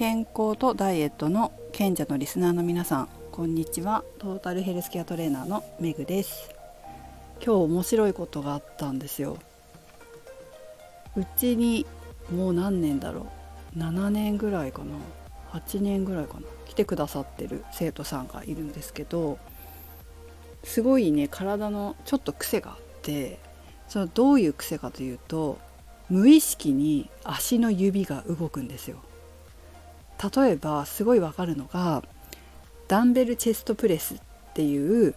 [0.00, 4.02] 健康とダイエットの賢者のリスナーの皆さんこんにちは。
[4.18, 6.54] トータルヘルスケアトレーナーのメグです。
[7.44, 9.36] 今日面白いことがあったんですよ。
[11.16, 11.84] うちに
[12.34, 13.26] もう何年だろ
[13.76, 14.94] う？7年ぐらいかな。
[15.50, 16.46] 8年ぐらいかな。
[16.64, 19.38] 来てくださってる生徒さんがいるんですけど
[20.64, 23.38] すごいね体のちょっと癖があって
[23.86, 25.58] そのどういう癖かというと
[26.08, 29.02] 無意識に足の指が動くんですよ。
[30.20, 32.02] 例えばすごいわかるのが
[32.88, 34.18] ダンベルチェストプレスっ
[34.54, 35.14] ていう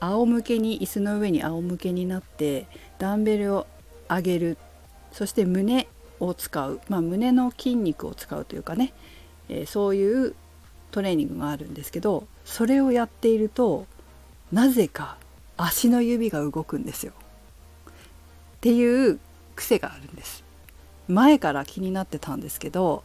[0.00, 2.66] 仰向けに椅子の上に仰向けになって
[2.98, 3.66] ダンベルを
[4.08, 4.58] 上げる
[5.12, 5.86] そして胸
[6.20, 8.92] を使う、まあ、胸の筋肉を使うというかね、
[9.48, 10.34] えー、そういう
[10.90, 13.86] トレーニングがあるんですけどそれをやっていると
[14.50, 15.16] なぜか
[15.56, 17.12] 足の指が動くんですよ。
[17.86, 17.94] っ
[18.60, 19.18] ていう
[19.56, 20.44] 癖があるんです。
[21.08, 23.02] 前から気になってたんですけど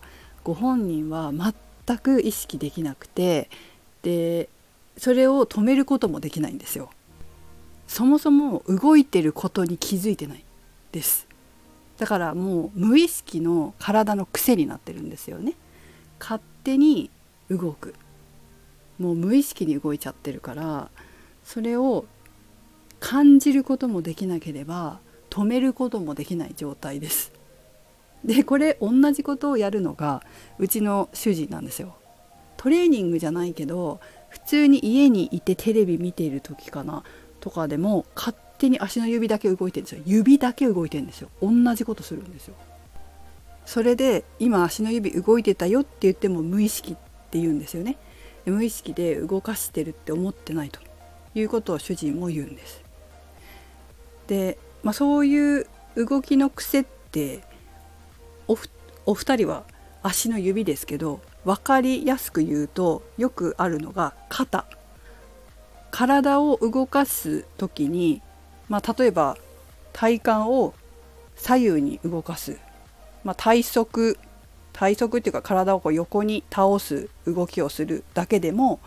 [0.47, 3.49] ご本人は全く意識できなくて
[4.01, 4.47] で
[4.97, 6.89] それを止めることもできないんですよ。
[7.85, 10.45] そもそも動いてることに気づいてない
[10.93, 11.27] です。
[11.97, 15.51] だからもう無意識の体の癖になってるんですよね。
[16.17, 17.09] 勝手に
[17.49, 17.93] 動く。
[18.99, 20.89] もう無意識に動いちゃってるから
[21.43, 22.05] それを
[23.01, 27.36] 感じることもできなければ止めることもできない状態です。
[28.25, 30.23] でこれ同じことをやるのが
[30.57, 31.95] うちの主人なんですよ。
[32.57, 37.03] トレーニングじゃないけど普通に家にいてテレビ見ている時かな
[37.39, 40.01] とかでも勝手に足の指だけ動いてるんですよ。
[40.05, 41.29] 指だけ動いてるんですよ。
[41.41, 42.55] 同じことするんですよ。
[43.65, 46.95] それで今足の指動いてたよって言っても無意識っ
[47.29, 47.97] て言うんですよね。
[48.45, 50.79] 無意識で動かしてるって思ってないと
[51.35, 52.81] いうことを主人も言うんです。
[54.27, 57.43] で、まあ、そういう動きの癖って
[58.47, 58.57] お
[59.05, 59.63] お二人は
[60.03, 64.65] 足の指ですけど分かりやすく言うとよくあるのが肩
[65.91, 68.21] 体を動かす時に、
[68.69, 69.37] まあ、例えば
[69.93, 70.73] 体幹を
[71.35, 72.57] 左右に動かす、
[73.23, 74.17] まあ、体側
[74.73, 78.79] 体側っていうか体をこう横に倒す動きをするだけでも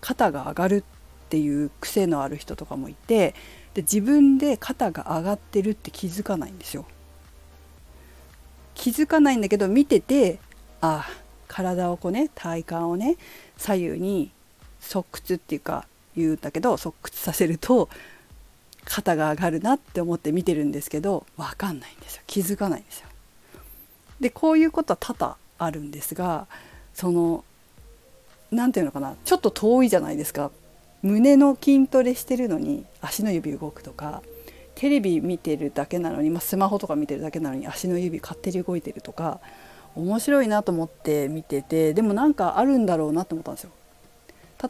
[0.00, 0.84] 肩が上がる
[1.26, 3.34] っていう癖のある人とかもいて
[3.74, 6.86] で自分で肩が上がってるって気づかないんですよ。
[8.78, 10.38] 気づかないんだけど見てて
[10.80, 11.10] ああ
[11.48, 13.16] 体をこうね体幹をね
[13.56, 14.30] 左右に
[14.80, 17.88] 側屈っていうか言うんだけど側屈させると
[18.84, 23.08] 肩が上がるなって思って見てるんですけど分かんないんですよ気づかないんですよ。
[24.20, 26.46] でこういうことは多々あるんですが
[26.94, 27.44] その
[28.52, 30.52] 何て言うのかなちょっと遠いじゃないですか
[31.02, 34.22] 胸の筋トレしてるのに足の指動くとか
[34.78, 39.40] テレビ見てるだけなのに、まあ、スマホとか見てるだけなのに足の指勝手に動いてるとか
[39.96, 43.70] 面白いなと思って見ててでもなんかあるんだろうなと思ったんですよ。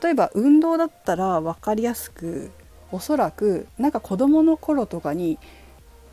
[0.02, 2.50] 例えば運動だったら分かりやすく
[2.90, 5.38] おそらくなんか子どもの頃とかに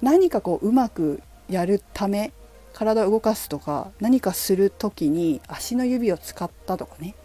[0.01, 2.33] 何かこううまくやるため
[2.73, 7.15] 体を動かすとか何かする時に足の指を使ったとかね、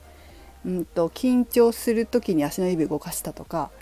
[0.64, 3.72] うんと、緊張する時に足の指動かしたとか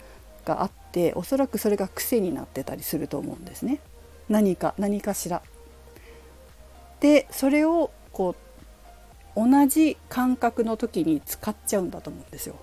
[0.45, 3.79] があっておそらくそれが癖になってたりすると思うんですね。
[4.27, 5.41] 何か何かしら。
[6.99, 8.35] でそれをこ
[9.35, 12.55] う同じ感覚の時に使っちゃうんだと思うんですよ。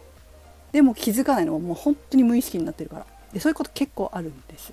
[0.73, 3.07] でも気づかないのはもう本当に無意識になってるから。
[3.33, 4.73] でそういうこと結構あるんです。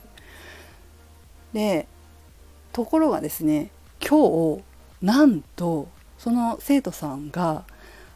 [1.54, 1.88] で
[2.72, 3.70] ところがですね
[4.06, 4.64] 今日
[5.02, 5.88] なんと
[6.18, 7.64] その生徒さんが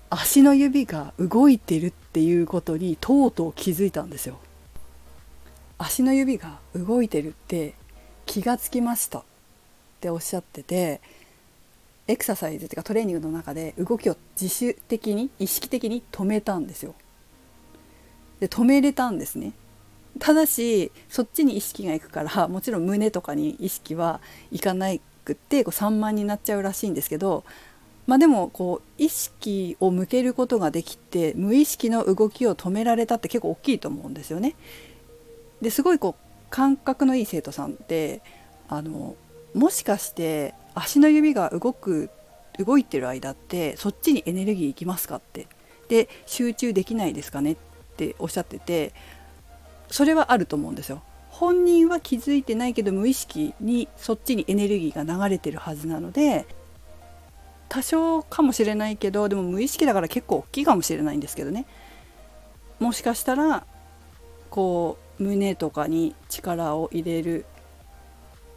[0.10, 4.40] 足の指が動いてるっていうことにとうとう気づいたんですよ。
[5.78, 7.74] 足の指が動いてるって
[8.26, 9.24] 気がつきましたっ
[10.02, 11.02] ておっしゃってて
[12.08, 16.96] エクササイズっていうかトレーニングの中で動きを自主的に意識的に止めたんですよ。
[18.40, 19.54] で止めれたんですね。
[20.20, 24.20] ただしそっちに意識がいくからもちろん胸とかに意識は
[24.52, 24.88] いかな
[25.26, 27.44] くってこう散漫になっちゃうらしいんですけど
[28.08, 34.56] まあでもこう意識を向けることができて無意識の動きを止められたって結構大きいと思うんですよね。
[35.62, 38.22] ですごいこう感覚のいい生徒さんって
[38.70, 39.16] あの
[39.54, 42.10] もしかして足の指が動く
[42.60, 45.48] 動いてる間ってそっちにエネルギーいきますかって
[45.90, 47.58] で集中できないですかねっ
[47.96, 48.94] ておっしゃってて
[49.90, 51.02] それはあると思うんですよ。
[51.30, 56.48] 本人は気づいてないけど無意識にそっちにエネルギーが流れてるはずなので
[57.70, 61.68] 多少かもしれないけどでも無意識だから結構大きいかもしれないんですけどね
[62.80, 63.68] もしかしたら
[64.50, 67.46] こう胸とかに力を入れる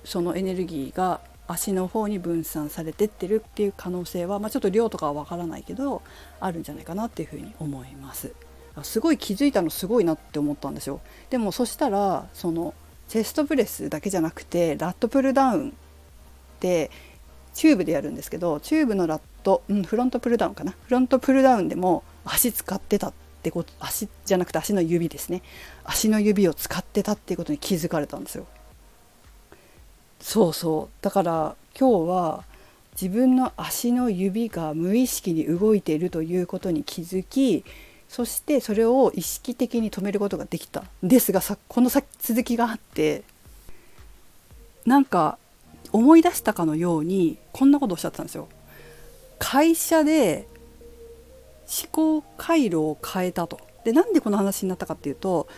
[0.05, 6.03] そのエネルギーが足の方に分散されてってるっていう可能性は、まあ、ちょっと量とかはわからないけど
[6.39, 8.33] あるんじゃないかなっていうふうに思います。
[8.83, 11.01] すごい気づいたのすごいなって思ったんですよ。
[11.29, 12.73] でもそしたらその
[13.09, 15.73] チェストプレスだけじゃなくてラットプルダウンっ
[16.61, 16.91] て
[17.53, 25.43] チューブでやるんですけどチューブのラット、うん、フロントプルダウンかなフロントプルダウンでも足使ってたってこと足じゃなくて足の指ですね。
[25.85, 28.47] 足の指を使ってたっていうことに気づかれたんですよ。
[30.21, 31.03] そうそう。
[31.03, 32.45] だから今日は
[33.01, 37.65] 自分の足の指が無意識に動いているということに気づき
[38.09, 40.85] そしてそれを意識的に止めることができた。
[41.03, 43.23] ですがさこの先続きがあって
[44.85, 45.39] なんか
[45.93, 48.49] 思い出したかのようにこんなことおっしゃってたんですよ。
[49.39, 50.47] 会社で
[51.71, 53.61] 思考回路を変えたと。
[53.85, 55.49] でなんでこの話になったかっていうと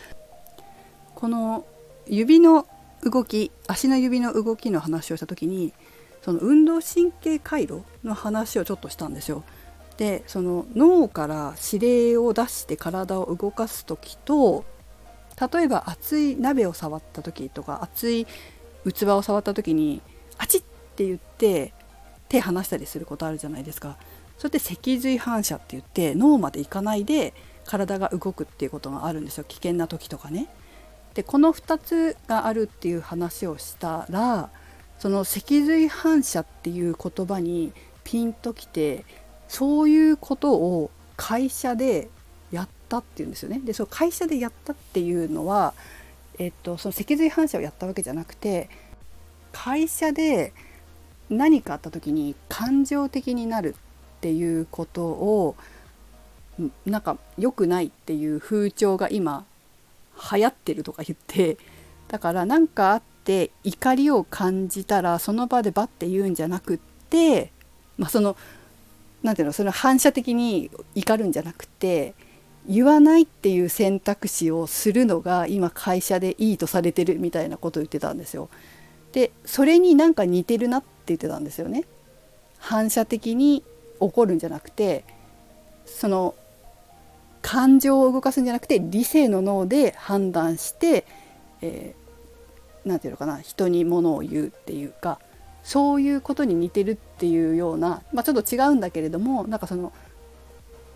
[1.15, 1.65] この
[2.07, 2.67] 指の
[3.03, 5.73] 動き足の指の動きの話をした時に
[6.21, 9.43] その運動神経回路の話をちょっとしたんですよ。
[9.97, 14.65] でその脳から指令を出して体を動かす時と
[15.51, 18.25] 例えば熱い鍋を触った時とか熱い
[18.85, 20.01] 器を触った時に
[20.37, 20.61] あちっ
[20.95, 21.73] て言って
[22.29, 23.97] 手離したりすることあるじゃないですか。
[24.37, 27.33] それって脊髄反射って言って脳まで行かないで
[27.65, 30.47] 体が動くっていうことがあるんですよ危険な時とかね。
[31.13, 34.49] でこの2つがあるっていう話をしたら
[34.99, 37.71] その脊髄反射っていう言葉に
[38.03, 39.05] ピンときて
[39.47, 42.09] そういうことを会社で
[42.51, 43.59] やったっていうんですよね。
[43.63, 45.73] でその会社でやったっていうのは、
[46.39, 48.69] えっと、その脊髄反射をやったわけじゃなくて
[49.51, 50.53] 会社で
[51.29, 53.75] 何かあった時に感情的になる
[54.23, 55.57] っていうことを
[56.85, 59.43] なんか良くないっていう風潮が今
[60.31, 61.57] 流行ってるとか言って
[62.07, 66.79] だから何かあって怒りを感じたらその場でバッて言うんじゃなくっ
[67.09, 67.51] て
[67.97, 68.37] まあその
[69.23, 72.13] 何ていうのその反射的に怒るんじゃなくて
[72.65, 78.47] 言わないっていう選択肢をするのが今会社でいいとされてるみたいなことを言ってたんですよ。
[79.11, 81.83] でそれになんか似てるなって言ってたんですよね。
[82.57, 83.61] 反射的に
[84.07, 85.03] 起こるんじゃなくて
[85.85, 86.35] その
[87.41, 91.05] 感情を動かすんじゃなくて理性の脳で判断して
[91.61, 95.19] 何、えー、て言うのかな人にものを言うっていうか
[95.63, 99.93] そういうことに似てるっていうような、まあ、ちょっと違うんだけれどもなんかその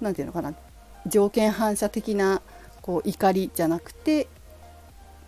[0.02, 0.56] 何て言うのかな
[1.06, 2.42] 条件反射的な
[2.82, 4.28] こう怒りじゃなくて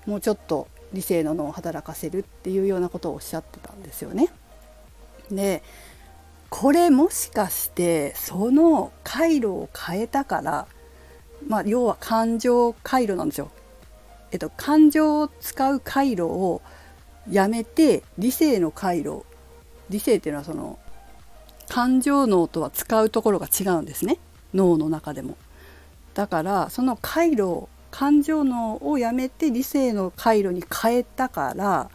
[0.06, 4.30] もうちょっと理性の脳を働かせるっていうようなことをおっしゃってたんですよね。
[5.30, 5.62] で
[6.50, 10.68] これもしかしてその回路を変えたから
[11.48, 13.52] まあ要は感情回路なんですよ。
[14.32, 16.62] えっと感情を使う回路を
[17.30, 19.24] やめて理性の回路
[19.90, 20.80] 理性っていうのはその
[21.68, 24.18] 感情脳とは使うところが違うんですね
[24.54, 25.38] 脳の中でも。
[26.14, 31.90] だからその回路感情脳をやめて理性の回路に変えたから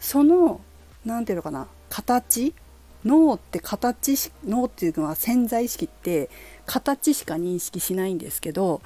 [0.00, 0.60] その
[1.04, 2.54] 何て言うのかな形
[3.04, 6.30] 脳って形脳っていうのは潜在意識って
[6.66, 8.82] 形しか認識しないんですけど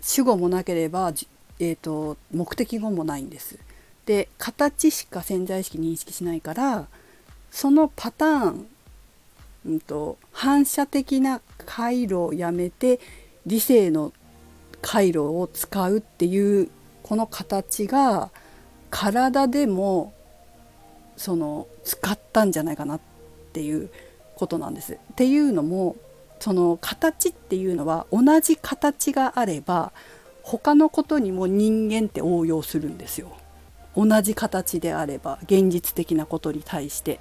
[0.00, 1.12] 主語もなければ、
[1.58, 3.58] えーと、目的語もないんです。
[4.04, 6.86] で形しか潜在意識認識しないから
[7.50, 8.66] そのパターン、
[9.66, 13.00] うんと反射的な回路をやめて
[13.46, 14.12] 理性の
[14.80, 16.70] 回路を使うっていう
[17.02, 18.30] この形が
[18.90, 20.12] 体でも
[21.16, 23.15] その使ったんじゃないかなって
[23.56, 23.88] ていう
[24.34, 24.92] ことなんです。
[24.92, 25.96] っていうのも
[26.40, 29.92] その形っていうのは同じ形があれば
[30.42, 33.32] 他のことにも人間って応用するんですよ。
[33.96, 37.18] 同じ形であれば現実的なことに対して。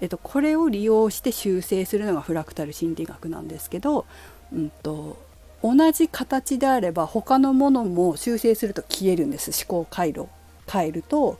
[0.00, 4.06] えっと、これを利用して修正するのがフラクタル心理学なんですけど、
[4.52, 5.16] うんと、
[5.62, 10.26] 同じ形であれば他のものも修正すると消えるんです思考回路
[10.70, 11.38] 変えると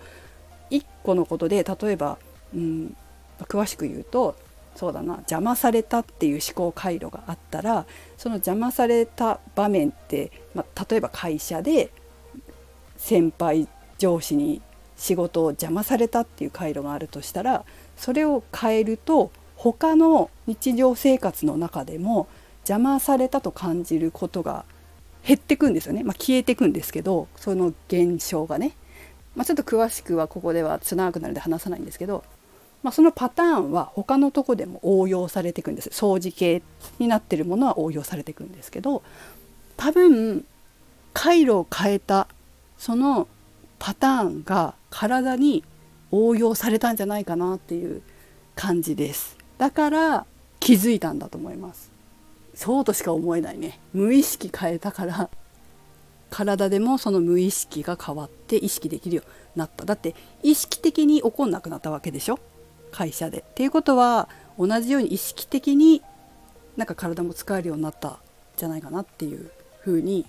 [0.71, 2.17] 1個のことで例えば、
[2.55, 2.97] うん、
[3.41, 4.37] 詳しく言うと
[4.75, 7.87] そうだな邪魔されたっていう思考回路があったら
[8.17, 11.91] その邪魔された場面って、まあ、例えば会社で
[12.97, 14.63] 先輩上司に
[14.97, 17.65] 仕事を邪魔されたっていう回路があるとしたら
[17.97, 22.29] それを変えると他の日常生活の中でも
[22.61, 24.65] 邪魔されたと感じることが
[25.27, 28.73] 減ってくんですよね、まあ、消えてくんですけどその現象がね、
[29.35, 32.25] まあ、ちょっと詳しくはここでは長くなるので話さないんですけど、
[32.85, 35.89] まあ、そのパターンは他のとこでも応用されていくんです。
[35.89, 36.63] 掃除系
[36.99, 39.03] になってるものは応用されていくんですけど
[39.79, 40.45] 多分
[41.15, 42.29] 回路を変えた
[42.77, 43.27] その
[43.79, 45.65] パターンが体に
[46.11, 48.03] 応用されたんじゃないかなっていう
[48.55, 49.39] 感じです。
[49.57, 50.27] だから
[50.61, 51.91] 気づいたんだと思います。
[52.55, 53.81] そうとしか思えないね。
[53.95, 55.31] 無意識変えたから
[56.29, 59.87] 体でもその無意識が変わって意識できるようになった。
[59.87, 62.39] だって意識的に起こんなくなったわけでしょ。
[62.95, 63.41] 会社で。
[63.41, 66.01] っていうことは同じように意識的に
[66.77, 68.17] なんか体も使えるようになったん
[68.57, 70.27] じゃないかなっていうふうに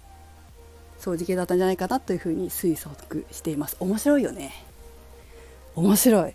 [1.00, 3.78] 掃除系だったんじゃないかなというふうに推測しています。
[3.80, 4.52] 面白いよね。
[5.76, 6.34] 面白い。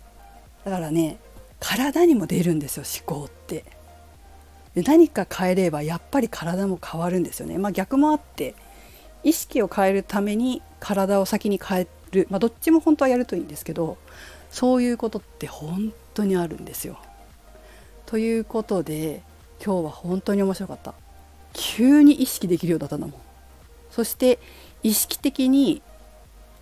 [0.63, 1.17] だからね
[1.59, 3.65] 体にも出るんですよ思考って。
[4.73, 7.57] で何か変えればやっぱり体も変わるんですよね。
[7.57, 8.55] まあ逆もあって
[9.23, 12.27] 意識を変えるために体を先に変える。
[12.29, 13.97] まあどっちも本当はやるといいんですけど
[14.51, 16.99] そういうことって本当にあるんですよ。
[18.05, 19.23] ということで
[19.63, 20.93] 今日は本当に面白かった。
[21.53, 23.21] 急に意識できるようだったんだもん。
[23.89, 24.39] そして
[24.83, 25.81] 意識的に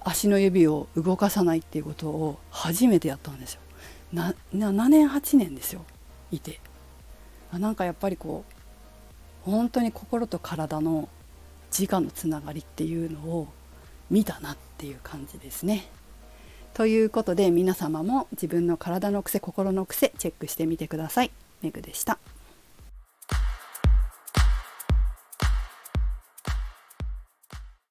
[0.01, 3.61] 足の指を動かさないっていうことを初めてやったんですよ。
[4.13, 5.85] 7年8年ですよ。
[6.31, 6.59] いて。
[7.51, 8.45] なんかやっぱりこ
[9.47, 11.09] う本当に心と体の
[11.75, 13.47] 自我のつながりっていうのを
[14.09, 15.87] 見たなっていう感じですね。
[16.79, 21.31] ということで皆様も自分の体の癖心の癖チェックしてみてください。
[21.61, 22.19] メグでした。